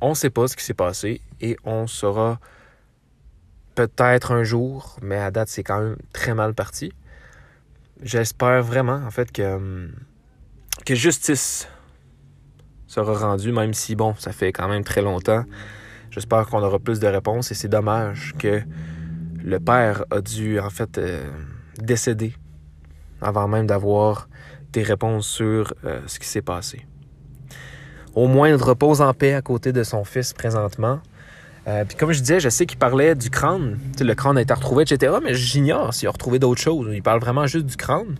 [0.00, 2.40] On ne sait pas ce qui s'est passé et on saura
[3.74, 6.92] peut-être un jour, mais à date, c'est quand même très mal parti.
[8.02, 9.92] J'espère vraiment, en fait, que, hum,
[10.84, 11.68] que justice
[12.86, 15.44] sera rendue, même si, bon, ça fait quand même très longtemps.
[16.10, 18.62] J'espère qu'on aura plus de réponses et c'est dommage que
[19.44, 21.30] le père a dû, en fait, euh,
[21.78, 22.34] décéder
[23.20, 24.28] avant même d'avoir
[24.72, 26.86] des réponses sur euh, ce qui s'est passé.
[28.14, 31.00] Au moins, il repose en paix à côté de son fils présentement.
[31.68, 33.78] Euh, puis comme je disais, je sais qu'il parlait du crâne.
[34.00, 35.14] le crâne a été retrouvé, etc.
[35.22, 36.88] Mais j'ignore s'il a retrouvé d'autres choses.
[36.92, 38.16] Il parle vraiment juste du crâne.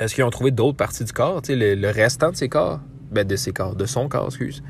[0.00, 1.40] Est-ce qu'ils ont trouvé d'autres parties du corps?
[1.48, 2.80] Le, le, restant de ses corps?
[3.10, 4.62] Ben, de ses corps, de son corps, excuse.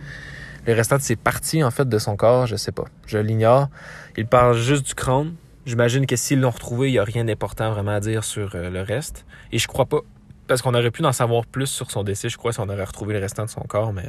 [0.66, 2.84] Le restant de ses parties, en fait, de son corps, je sais pas.
[3.06, 3.68] Je l'ignore.
[4.16, 5.34] Il parle juste du crâne.
[5.64, 8.70] J'imagine que s'ils l'ont retrouvé, il n'y a rien d'important vraiment à dire sur euh,
[8.70, 9.26] le reste.
[9.50, 10.00] Et je crois pas
[10.46, 12.84] parce qu'on aurait pu en savoir plus sur son décès, je crois, si on aurait
[12.84, 14.08] retrouvé le restant de son corps, mais.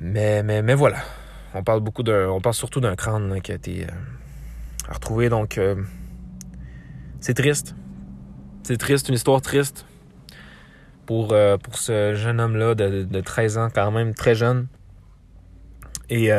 [0.00, 0.98] Mais, mais, voilà.
[1.54, 2.28] On parle beaucoup d'un.
[2.28, 5.56] On parle surtout d'un crâne qui a été euh, retrouvé, donc.
[5.58, 5.76] Euh,
[7.20, 7.74] c'est triste.
[8.64, 9.86] C'est triste, une histoire triste.
[11.06, 14.66] Pour, euh, pour ce jeune homme-là de, de, 13 ans, quand même très jeune.
[16.10, 16.30] Et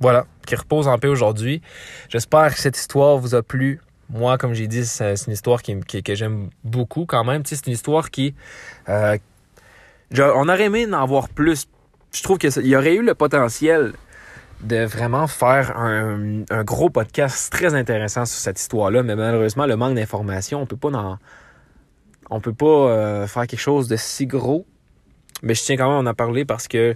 [0.00, 1.60] voilà, qui repose en paix aujourd'hui.
[2.08, 3.80] J'espère que cette histoire vous a plu.
[4.10, 7.42] Moi, comme j'ai dit, c'est une histoire qui, que j'aime beaucoup quand même.
[7.44, 8.34] c'est une histoire qui...
[8.88, 9.16] Euh,
[10.18, 11.68] on aurait aimé en avoir plus
[12.12, 13.92] je trouve qu'il y aurait eu le potentiel
[14.62, 19.94] de vraiment faire un, gros podcast très intéressant sur cette histoire-là, mais malheureusement, le manque
[19.94, 21.18] d'informations, on peut pas
[22.32, 24.66] on peut pas euh, faire quelque chose de si gros.
[25.42, 26.94] Mais je tiens quand même à en parler parce que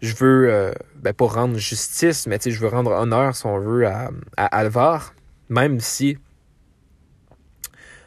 [0.00, 3.86] je veux, euh, ben pas rendre justice, mais je veux rendre honneur, si on veut,
[3.86, 5.14] à Alvar,
[5.52, 6.16] même si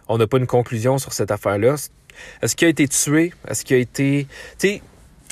[0.08, 1.76] on n'a pas une conclusion sur cette affaire-là.
[2.42, 3.34] Est-ce qu'il a été tué?
[3.48, 4.28] Est-ce qu'il a été...
[4.58, 4.82] Tu sais,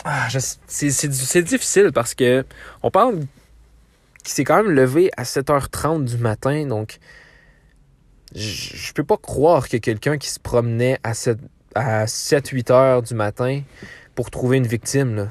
[0.05, 0.27] ah,
[0.67, 2.45] c'est difficile parce que
[2.81, 3.19] on parle
[4.23, 6.99] qu'il s'est quand même levé à 7h30 du matin, donc
[8.35, 11.37] je, peux pas croire que quelqu'un qui se promenait à 7,
[11.75, 13.61] à 7-8 heures du matin
[14.15, 15.27] pour trouver une victime, là.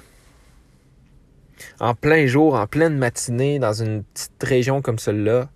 [1.80, 5.48] en plein jour, en pleine matinée, dans une petite région comme celle-là,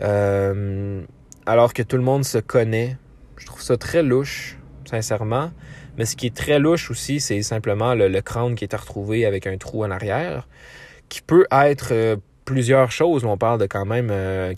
[0.00, 1.02] euh,
[1.46, 2.96] alors que tout le monde se connaît,
[3.36, 5.50] je trouve ça très louche, sincèrement.
[5.96, 9.46] Mais ce qui est très louche aussi, c'est simplement le, crâne qui est retrouvé avec
[9.46, 10.48] un trou en arrière,
[11.08, 13.24] qui peut être euh, plusieurs choses.
[13.24, 14.08] On parle de quand même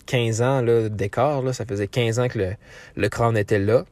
[0.05, 1.43] 15 euh, ans d'écart.
[1.53, 2.53] Ça faisait 15 ans que le,
[2.95, 3.83] le crâne était là.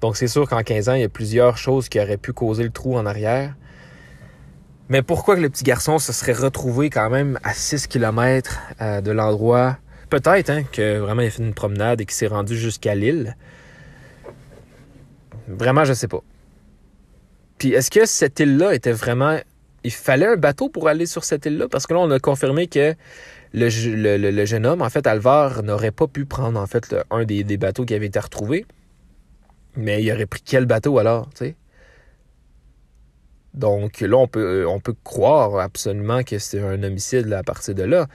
[0.00, 2.62] Donc c'est sûr qu'en 15 ans, il y a plusieurs choses qui auraient pu causer
[2.62, 3.54] le trou en arrière.
[4.90, 9.00] Mais pourquoi que le petit garçon se serait retrouvé quand même à 6 km euh,
[9.00, 9.78] de l'endroit?
[10.10, 13.36] Peut-être hein, que vraiment il a fait une promenade et qu'il s'est rendu jusqu'à l'île.
[15.46, 16.22] Vraiment, je sais pas.
[17.58, 19.38] Puis est-ce que cette île-là était vraiment.
[19.84, 21.68] Il fallait un bateau pour aller sur cette île-là?
[21.68, 22.94] Parce que là, on a confirmé que
[23.54, 23.68] le,
[24.44, 27.94] jeune homme, en fait, Alvar, n'aurait pas pu prendre, en fait, un des, bateaux qui
[27.94, 28.66] avait été retrouvé.
[29.76, 31.30] Mais il aurait pris quel bateau alors?
[33.54, 37.82] Donc là, on peut, on peut croire absolument que c'est un homicide à partir de
[37.82, 38.06] là.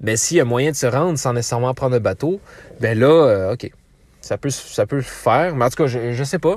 [0.00, 2.40] Mais s'il y a moyen de se rendre sans nécessairement prendre un bateau,
[2.80, 3.70] ben là, euh, OK.
[4.20, 5.54] Ça peut, ça faire.
[5.54, 6.56] Mais en tout cas, je, je sais pas.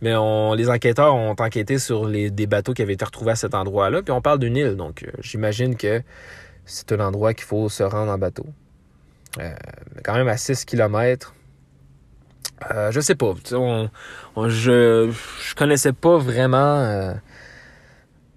[0.00, 3.54] Mais on, les enquêteurs ont enquêté sur des bateaux qui avaient été retrouvés à cet
[3.54, 4.02] endroit-là.
[4.02, 6.02] Puis on parle d'une île, donc euh, j'imagine que
[6.66, 8.46] c'est un endroit qu'il faut se rendre en bateau.
[9.40, 9.54] Euh,
[10.02, 11.34] quand même à 6 km.
[12.70, 13.34] Euh, je sais pas.
[13.52, 13.88] On,
[14.48, 15.10] je,
[15.42, 16.78] je connaissais pas vraiment.
[16.78, 17.14] Euh,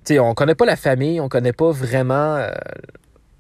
[0.04, 2.48] sais, on connaît pas la famille, on connaît pas vraiment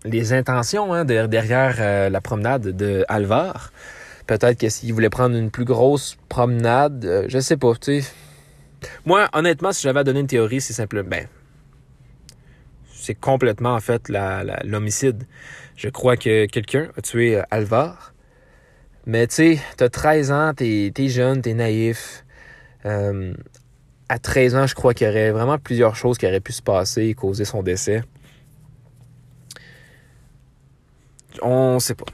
[0.05, 3.71] les intentions hein, derrière la promenade de Alvar.
[4.27, 8.03] Peut-être que s'il voulait prendre une plus grosse promenade, euh, je sais pas, tu.
[9.05, 11.27] Moi, honnêtement, si j'avais à donner une théorie, c'est simplement, ben,
[12.93, 14.09] c'est complètement, en fait,
[14.65, 15.23] l'homicide.
[15.77, 18.13] Je crois que quelqu'un a tué euh, Alvar.
[19.07, 22.23] Mais tu sais, t'as 13 ans, t'es es jeune, t'es naïf.
[22.85, 23.33] Euh,
[24.07, 26.61] à 13 ans, je crois qu'il y aurait vraiment plusieurs choses qui auraient pu se
[26.61, 28.03] passer et causer son décès.
[31.41, 32.05] On sait pas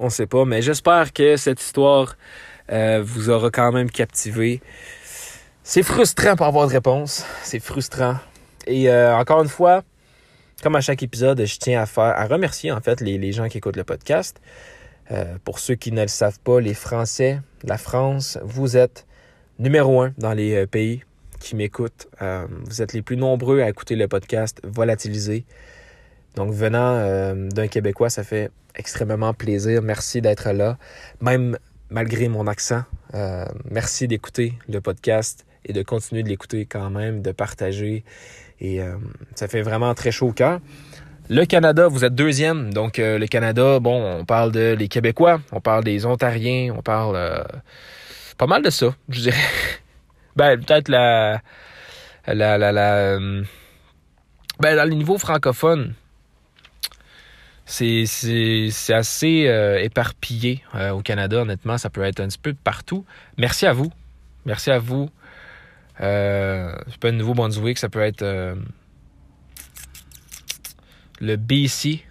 [0.00, 0.44] on sait pas.
[0.44, 2.16] Mais j'espère que cette histoire
[2.72, 4.60] euh, vous aura quand même captivé.
[5.62, 7.24] C'est frustrant pour avoir de réponse.
[7.42, 8.16] C'est frustrant.
[8.66, 9.82] Et euh, encore une fois,
[10.62, 13.58] comme à chaque épisode, je tiens à faire, à remercier en fait les, gens qui
[13.58, 14.40] écoutent le podcast.
[15.10, 19.06] Euh, pour ceux qui ne le savent pas, les Français, la France, vous êtes
[19.58, 21.02] numéro un dans les pays
[21.40, 22.08] qui m'écoutent.
[22.64, 25.44] vous êtes les plus nombreux à écouter le podcast Volatiliser.
[26.34, 29.82] Donc venant d'un Québécois, ça fait extrêmement plaisir.
[29.82, 30.78] Merci d'être là,
[31.20, 31.58] même
[31.90, 32.82] malgré mon accent.
[33.14, 38.04] Euh, merci d'écouter le podcast et de continuer de l'écouter quand même, de partager.
[38.60, 38.96] Et euh,
[39.34, 40.60] ça fait vraiment très chaud au cœur.
[41.28, 42.72] Le Canada, vous êtes deuxième.
[42.72, 47.44] Donc euh, le Canada, bon, on parle de Québécois, on parle des Ontariens, on parle
[48.38, 49.36] pas mal de ça, je dirais.
[50.36, 51.40] ben peut-être la
[52.26, 53.18] la la, la
[54.60, 55.94] ben dans les niveaux francophones,
[57.66, 61.78] c'est, c'est, assez euh, éparpillé euh, au Canada, honnêtement.
[61.78, 63.04] Ça peut être un petit peu partout.
[63.36, 63.92] Merci à vous.
[64.44, 65.10] Merci à vous.
[66.00, 68.54] Euh, c'est pas un nouveau Brunswick, ça peut être euh,
[71.20, 72.02] le BC.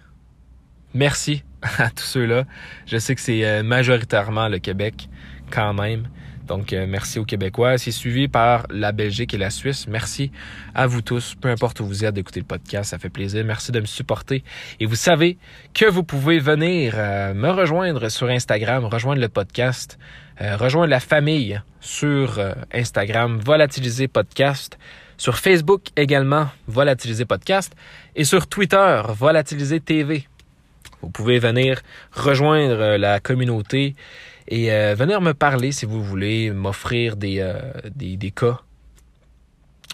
[0.94, 1.42] Merci
[1.78, 2.44] à tous ceux-là.
[2.86, 5.08] Je sais que c'est majoritairement le Québec
[5.50, 6.08] quand même.
[6.46, 7.76] Donc, euh, merci aux Québécois.
[7.76, 9.88] C'est suivi par la Belgique et la Suisse.
[9.88, 10.30] Merci
[10.74, 12.90] à vous tous, peu importe où vous êtes, d'écouter le podcast.
[12.90, 13.44] Ça fait plaisir.
[13.44, 14.44] Merci de me supporter.
[14.78, 15.38] Et vous savez
[15.74, 19.98] que vous pouvez venir euh, me rejoindre sur Instagram, rejoindre le podcast,
[20.40, 22.40] euh, rejoindre la famille sur
[22.72, 24.78] Instagram, Volatiliser Podcast.
[25.18, 27.74] Sur Facebook également, Volatiliser Podcast.
[28.18, 30.26] Et sur Twitter, Volatiliser TV.
[31.02, 33.94] Vous pouvez venir rejoindre la communauté
[34.48, 37.60] et euh, venir me parler si vous voulez, m'offrir des, euh,
[37.94, 38.60] des, cas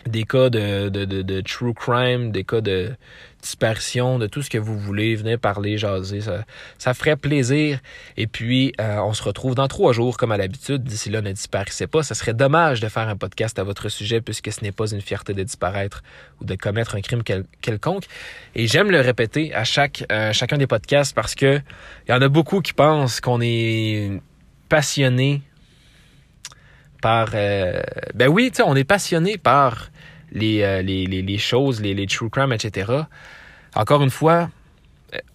[0.07, 2.92] des cas de, de, de, true crime, des cas de
[3.40, 6.44] disparition, de tout ce que vous voulez, venez parler, jaser, ça,
[6.78, 7.80] ça ferait plaisir.
[8.16, 10.84] Et puis, euh, on se retrouve dans trois jours, comme à l'habitude.
[10.84, 12.03] D'ici là, ne disparaissez pas.
[12.03, 15.00] Ça serait dommage de faire un podcast à votre sujet, puisque ce n'est pas une
[15.00, 16.03] fierté de disparaître
[16.40, 17.22] ou de commettre un crime
[17.61, 18.05] quelconque.
[18.55, 21.61] Et j'aime le répéter à chaque euh, chacun des podcasts parce que
[22.07, 24.20] il y en a beaucoup qui pensent qu'on est
[24.68, 25.42] passionné
[27.03, 27.30] par...
[27.34, 27.82] Euh,
[28.14, 29.90] ben oui, on est passionné par
[30.34, 32.92] euh, les, les, les, choses, les, les true crime, etc.
[33.74, 34.50] Encore une fois,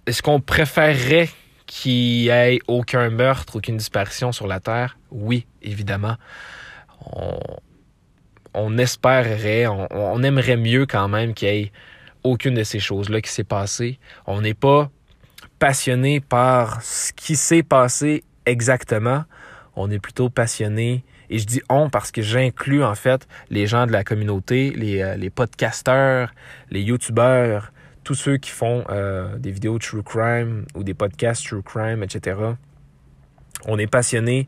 [0.05, 1.29] est-ce qu'on préférerait
[1.65, 4.97] qu'il n'y ait aucun meurtre, aucune disparition sur la Terre?
[5.11, 6.15] Oui, évidemment.
[7.05, 7.39] On,
[8.53, 11.71] on espérerait, on, on, aimerait mieux quand même qu'il n'y ait
[12.23, 13.99] aucune de ces choses-là qui s'est passée.
[14.25, 14.89] On n'est pas
[15.59, 19.23] passionné par ce qui s'est passé exactement.
[19.75, 23.85] On est plutôt passionné et je dis on parce que j'inclus en fait les gens
[23.85, 26.33] de la communauté, les, euh, les podcasteurs,
[26.69, 27.71] les youtubeurs,
[28.03, 32.39] tous ceux qui font euh, des vidéos true crime ou des podcasts true crime, etc.
[33.65, 34.47] On est passionné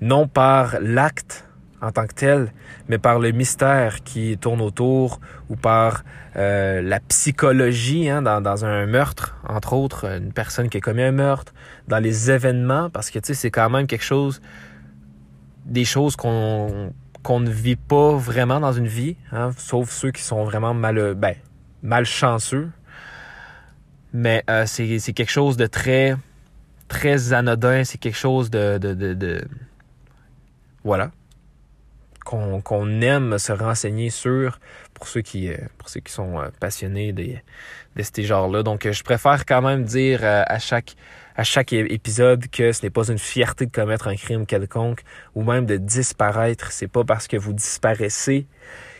[0.00, 1.44] non par l'acte
[1.82, 2.52] en tant que tel,
[2.88, 5.18] mais par le mystère qui tourne autour
[5.48, 6.04] ou par
[6.36, 11.02] euh, la psychologie hein, dans, dans, un meurtre, entre autres, une personne qui a commis
[11.02, 11.54] un meurtre,
[11.88, 14.40] dans les événements, parce que tu sais, c'est quand même quelque chose
[15.64, 16.92] des choses qu'on
[17.28, 21.34] ne vit pas vraiment dans une vie, hein, sauf ceux qui sont vraiment mal, ben,
[21.82, 22.70] malchanceux.
[24.12, 26.16] Mais euh, c'est quelque chose de très,
[26.88, 29.44] très anodin, c'est quelque chose de, de
[30.82, 31.10] voilà,
[32.30, 34.58] qu'on aime se renseigner sur
[34.94, 37.34] pour ceux qui, euh, pour ceux qui sont euh, passionnés de,
[37.96, 38.62] de ces genres-là.
[38.62, 40.94] Donc, je préfère quand même dire à chaque
[41.40, 45.00] à chaque épisode que ce n'est pas une fierté de commettre un crime quelconque
[45.34, 46.70] ou même de disparaître.
[46.70, 48.46] C'est pas parce que vous disparaissez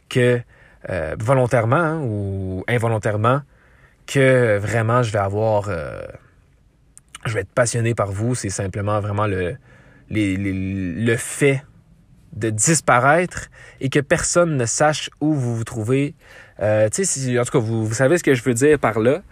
[0.08, 0.40] que
[0.88, 3.42] euh, volontairement hein, ou involontairement
[4.06, 6.00] que vraiment je vais avoir euh,
[7.26, 8.34] je vais être passionné par vous.
[8.34, 9.56] C'est simplement vraiment le,
[10.08, 11.62] le fait
[12.32, 13.48] de disparaître
[13.80, 16.14] et que personne ne sache où vous vous trouvez.
[16.60, 19.22] Euh, en tout cas, vous, vous, savez ce que je veux dire par là.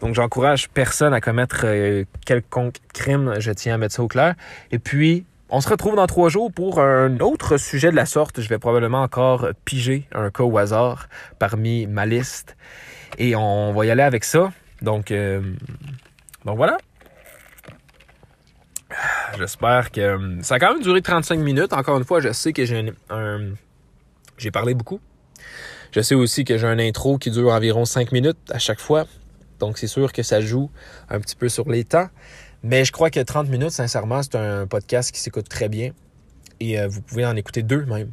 [0.00, 3.34] Donc, j'encourage personne à commettre euh, quelconque crime.
[3.38, 4.34] Je tiens à mettre ça au clair.
[4.70, 8.40] Et puis, on se retrouve dans trois jours pour un autre sujet de la sorte.
[8.40, 12.56] Je vais probablement encore piger un cas au hasard parmi ma liste.
[13.18, 14.52] Et on va y aller avec ça.
[14.82, 15.40] Donc, euh,
[16.44, 16.78] donc voilà.
[19.38, 21.72] J'espère que euh, ça a quand même duré 35 minutes.
[21.72, 23.54] Encore une fois, je sais que j'ai un,
[24.38, 25.00] j'ai parlé beaucoup.
[25.92, 29.06] Je sais aussi que j'ai un intro qui dure environ 5 minutes à chaque fois.
[29.58, 30.70] Donc c'est sûr que ça joue
[31.08, 32.08] un petit peu sur les temps.
[32.62, 35.92] Mais je crois que 30 minutes, sincèrement, c'est un podcast qui s'écoute très bien.
[36.60, 38.10] Et euh, vous pouvez en écouter deux même.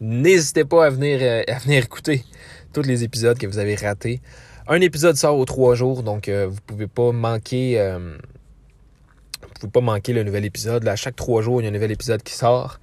[0.00, 2.24] N'hésitez pas à venir, euh, à venir écouter
[2.72, 4.20] tous les épisodes que vous avez ratés.
[4.68, 7.96] Un épisode sort aux trois jours, donc vous pouvez pas manquer
[9.60, 10.86] pouvez pas manquer le nouvel épisode.
[10.86, 12.78] à chaque trois jours, il y a un nouvel épisode qui sort.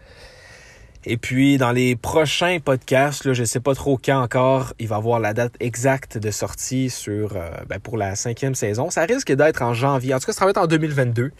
[1.05, 4.87] Et puis, dans les prochains podcasts, là, je ne sais pas trop quand encore, il
[4.87, 7.27] va avoir la date exacte de sortie euh,
[7.67, 8.89] ben, pour la cinquième saison.
[8.89, 10.13] Ça risque d'être en janvier.
[10.13, 11.31] En tout cas, ça va être en 2022.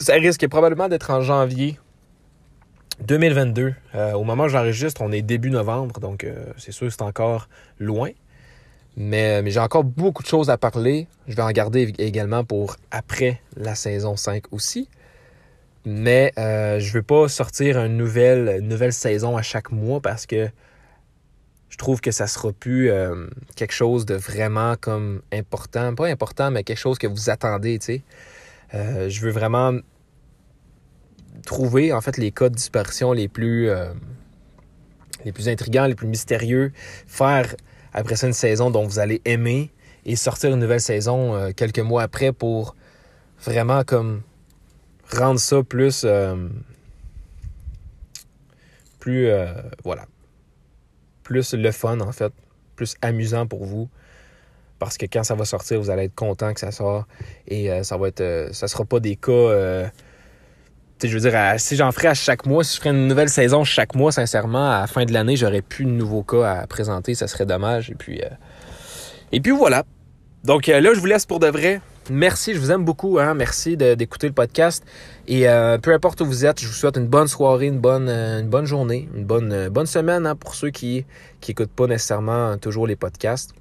[0.00, 1.78] Ça risque probablement d'être en janvier
[3.06, 3.74] 2022.
[3.94, 7.48] Euh, au moment où j'enregistre, on est début novembre, donc euh, c'est sûr c'est encore
[7.78, 8.10] loin.
[8.96, 11.06] Mais, j'ai encore beaucoup de choses à parler.
[11.26, 14.88] Je vais en garder également pour après la saison 5 aussi.
[15.84, 20.48] Mais euh, je ne veux pas sortir une nouvelle, saison à chaque mois parce que
[21.70, 23.26] je trouve que ça sera plus euh,
[23.56, 25.94] quelque chose de vraiment comme important.
[25.94, 28.02] Pas important, mais quelque chose que vous attendez, tu sais.
[28.74, 29.72] Euh, je veux vraiment
[31.46, 33.68] trouver en fait les cas de disparition les plus
[35.24, 36.72] les plus intrigants, les plus mystérieux,
[37.06, 37.54] faire
[37.92, 39.70] après ça une saison dont vous allez aimer
[40.04, 42.74] et sortir une nouvelle saison euh, quelques mois après pour
[43.44, 44.22] vraiment comme
[45.12, 46.48] rendre ça plus euh,
[48.98, 49.52] plus euh,
[49.84, 50.06] voilà.
[51.22, 52.32] Plus le fun en fait.
[52.76, 53.88] Plus amusant pour vous.
[54.78, 57.06] Parce que quand ça va sortir vous allez être content que ça sort.
[57.46, 59.90] Et ça va être ça sera pas des cas
[61.08, 63.64] je veux dire, si j'en ferais à chaque mois, si je ferais une nouvelle saison
[63.64, 67.14] chaque mois, sincèrement, à la fin de l'année, j'aurais plus de nouveaux cas à présenter.
[67.14, 67.90] Ça serait dommage.
[67.90, 68.28] Et puis, euh,
[69.32, 69.84] et puis voilà.
[70.44, 71.80] Donc euh, là, je vous laisse pour de vrai.
[72.10, 73.18] Merci, je vous aime beaucoup.
[73.18, 73.34] Hein?
[73.34, 74.84] Merci d'écouter le podcast.
[75.28, 78.08] Et euh, peu importe où vous êtes, je vous souhaite une bonne soirée, une bonne,
[78.08, 81.06] une bonne journée, une bonne, bonne semaine hein, pour ceux qui
[81.46, 83.54] n'écoutent pas nécessairement toujours les podcasts.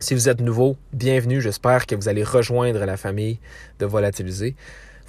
[0.00, 1.40] Si vous êtes nouveau, bienvenue.
[1.40, 3.38] J'espère que vous allez rejoindre la famille
[3.78, 4.56] de Volatiliser.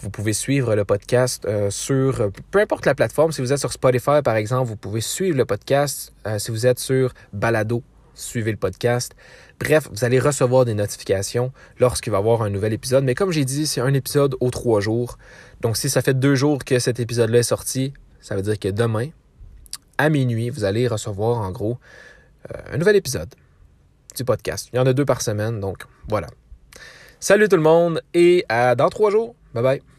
[0.03, 3.31] Vous pouvez suivre le podcast euh, sur peu importe la plateforme.
[3.31, 6.11] Si vous êtes sur Spotify, par exemple, vous pouvez suivre le podcast.
[6.27, 7.81] Euh, si vous êtes sur Balado,
[8.13, 9.15] suivez le podcast.
[9.61, 13.05] Bref, vous allez recevoir des notifications lorsqu'il va y avoir un nouvel épisode.
[13.05, 15.17] Mais comme j'ai dit, c'est un épisode aux trois jours.
[15.61, 18.67] Donc si ça fait deux jours que cet épisode-là est sorti, ça veut dire que
[18.67, 19.07] demain,
[19.97, 21.77] à minuit, vous allez recevoir en gros
[22.51, 23.33] euh, un nouvel épisode
[24.17, 24.67] du podcast.
[24.73, 26.27] Il y en a deux par semaine, donc voilà.
[27.21, 29.33] Salut tout le monde et à dans trois jours.
[29.53, 29.92] Bye bye.